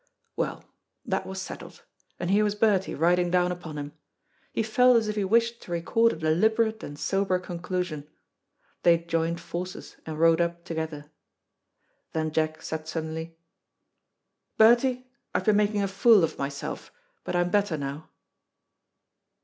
Well, 0.35 0.65
that 1.05 1.27
was 1.27 1.39
settled, 1.39 1.83
and 2.19 2.31
here 2.31 2.43
was 2.43 2.55
Bertie 2.55 2.95
riding 2.95 3.29
down 3.29 3.51
upon 3.51 3.77
him. 3.77 3.91
He 4.51 4.63
felt 4.63 4.97
as 4.97 5.07
if 5.07 5.15
he 5.15 5.23
wished 5.23 5.61
to 5.61 5.71
record 5.71 6.11
a 6.11 6.15
deliberate 6.15 6.81
and 6.81 6.97
sober 6.97 7.37
conclusion. 7.37 8.09
They 8.81 8.97
joined 8.97 9.39
forces 9.39 9.97
and 10.07 10.17
rode 10.19 10.41
up 10.41 10.65
together. 10.65 11.11
Then 12.13 12.31
Jack 12.31 12.63
said 12.63 12.87
suddenly, 12.87 13.37
"Bertie, 14.57 15.05
I 15.35 15.37
have 15.37 15.45
been 15.45 15.57
making 15.57 15.83
a 15.83 15.87
fool 15.87 16.23
of 16.23 16.39
myself, 16.39 16.91
but 17.23 17.35
I 17.35 17.41
am 17.41 17.51
better 17.51 17.77
now." 17.77 18.09